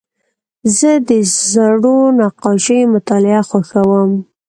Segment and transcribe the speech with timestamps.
[0.77, 1.11] زه د
[1.51, 4.11] زړو نقاشیو مطالعه خوښوم.